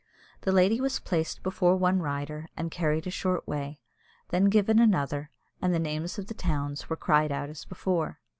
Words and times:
The 0.41 0.51
lady 0.51 0.81
was 0.81 0.99
placed 0.99 1.43
before 1.43 1.75
one 1.77 1.99
rider 2.01 2.47
and 2.57 2.71
carried 2.71 3.05
a 3.05 3.11
short 3.11 3.47
way, 3.47 3.81
then 4.29 4.45
given 4.45 4.79
another, 4.79 5.29
and 5.61 5.75
the 5.75 5.79
names 5.79 6.17
of 6.17 6.25
the 6.25 6.33
towns 6.33 6.89
were 6.89 6.95
cried 6.95 7.31
out 7.31 7.49
as 7.49 7.65
before. 7.65 8.19